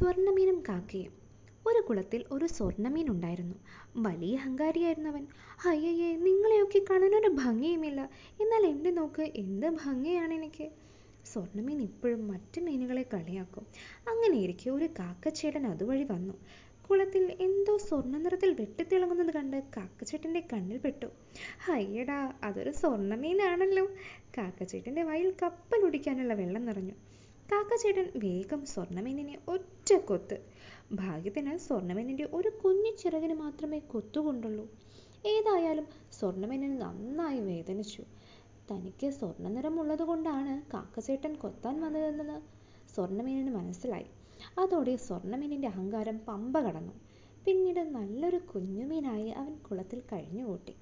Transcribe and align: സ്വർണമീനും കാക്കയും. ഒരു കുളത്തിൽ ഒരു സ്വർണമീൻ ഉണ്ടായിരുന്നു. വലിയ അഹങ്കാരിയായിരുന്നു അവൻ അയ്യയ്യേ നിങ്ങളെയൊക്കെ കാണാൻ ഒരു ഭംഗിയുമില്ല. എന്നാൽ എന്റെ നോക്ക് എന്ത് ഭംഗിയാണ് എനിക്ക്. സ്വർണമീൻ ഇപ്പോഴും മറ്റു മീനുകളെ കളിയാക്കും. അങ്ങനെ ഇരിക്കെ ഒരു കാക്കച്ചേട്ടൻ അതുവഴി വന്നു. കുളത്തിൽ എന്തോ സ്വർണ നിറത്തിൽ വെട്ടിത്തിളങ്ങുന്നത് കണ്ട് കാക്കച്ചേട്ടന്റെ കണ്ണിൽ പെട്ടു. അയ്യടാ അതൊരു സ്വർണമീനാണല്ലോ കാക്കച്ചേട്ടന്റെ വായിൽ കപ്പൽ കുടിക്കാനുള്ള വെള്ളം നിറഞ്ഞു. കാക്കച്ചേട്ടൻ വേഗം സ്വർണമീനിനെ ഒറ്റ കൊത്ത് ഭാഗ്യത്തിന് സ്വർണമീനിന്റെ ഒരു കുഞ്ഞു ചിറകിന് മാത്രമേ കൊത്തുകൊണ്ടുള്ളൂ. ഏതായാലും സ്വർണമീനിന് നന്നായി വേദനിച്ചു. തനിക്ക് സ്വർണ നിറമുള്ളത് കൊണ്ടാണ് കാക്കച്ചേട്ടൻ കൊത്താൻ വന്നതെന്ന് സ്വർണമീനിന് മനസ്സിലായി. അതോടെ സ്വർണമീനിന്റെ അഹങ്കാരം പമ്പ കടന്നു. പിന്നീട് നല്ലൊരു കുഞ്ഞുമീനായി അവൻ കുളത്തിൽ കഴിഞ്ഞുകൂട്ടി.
സ്വർണമീനും 0.00 0.62
കാക്കയും. 0.68 1.12
ഒരു 1.66 1.80
കുളത്തിൽ 1.80 2.24
ഒരു 2.32 2.46
സ്വർണമീൻ 2.46 3.10
ഉണ്ടായിരുന്നു. 3.10 3.54
വലിയ 3.96 4.36
അഹങ്കാരിയായിരുന്നു 4.36 5.10
അവൻ 5.10 5.26
അയ്യയ്യേ 5.66 6.16
നിങ്ങളെയൊക്കെ 6.16 6.80
കാണാൻ 6.90 7.16
ഒരു 7.16 7.28
ഭംഗിയുമില്ല. 7.28 8.10
എന്നാൽ 8.40 8.66
എന്റെ 8.66 8.90
നോക്ക് 8.90 9.22
എന്ത് 9.22 9.66
ഭംഗിയാണ് 9.66 10.34
എനിക്ക്. 10.34 10.70
സ്വർണമീൻ 11.32 11.82
ഇപ്പോഴും 11.82 12.28
മറ്റു 12.28 12.60
മീനുകളെ 12.60 13.02
കളിയാക്കും. 13.02 13.66
അങ്ങനെ 14.08 14.36
ഇരിക്കെ 14.38 14.70
ഒരു 14.70 14.84
കാക്കച്ചേട്ടൻ 14.84 15.66
അതുവഴി 15.66 16.04
വന്നു. 16.04 16.34
കുളത്തിൽ 16.90 17.36
എന്തോ 17.40 17.78
സ്വർണ 17.78 18.18
നിറത്തിൽ 18.18 18.56
വെട്ടിത്തിളങ്ങുന്നത് 18.60 19.34
കണ്ട് 19.34 19.62
കാക്കച്ചേട്ടന്റെ 19.76 20.40
കണ്ണിൽ 20.52 20.78
പെട്ടു. 20.78 21.06
അയ്യടാ 21.72 22.32
അതൊരു 22.42 22.70
സ്വർണമീനാണല്ലോ 22.70 23.86
കാക്കച്ചേട്ടന്റെ 24.38 25.02
വായിൽ 25.02 25.34
കപ്പൽ 25.42 25.80
കുടിക്കാനുള്ള 25.80 26.34
വെള്ളം 26.34 26.64
നിറഞ്ഞു. 26.64 26.92
കാക്കച്ചേട്ടൻ 27.52 28.10
വേഗം 28.16 28.66
സ്വർണമീനിനെ 28.66 29.38
ഒറ്റ 29.48 29.79
കൊത്ത് 29.96 30.40
ഭാഗ്യത്തിന് 30.92 31.58
സ്വർണമീനിന്റെ 31.58 32.28
ഒരു 32.32 32.48
കുഞ്ഞു 32.48 32.96
ചിറകിന് 32.96 33.34
മാത്രമേ 33.34 33.78
കൊത്തുകൊണ്ടുള്ളൂ. 33.78 34.68
ഏതായാലും 35.26 35.86
സ്വർണമീനിന് 36.12 36.80
നന്നായി 36.80 37.40
വേദനിച്ചു. 37.40 38.02
തനിക്ക് 38.70 39.10
സ്വർണ 39.10 39.48
നിറമുള്ളത് 39.48 40.02
കൊണ്ടാണ് 40.02 40.72
കാക്കച്ചേട്ടൻ 40.74 41.34
കൊത്താൻ 41.34 41.80
വന്നതെന്ന് 41.80 42.40
സ്വർണമീനിന് 42.94 43.50
മനസ്സിലായി. 43.50 44.06
അതോടെ 44.58 44.96
സ്വർണമീനിന്റെ 44.96 45.68
അഹങ്കാരം 45.68 46.20
പമ്പ 46.28 46.60
കടന്നു. 46.60 46.92
പിന്നീട് 47.46 47.80
നല്ലൊരു 47.80 48.36
കുഞ്ഞുമീനായി 48.36 49.28
അവൻ 49.28 49.56
കുളത്തിൽ 49.56 50.02
കഴിഞ്ഞുകൂട്ടി. 50.12 50.74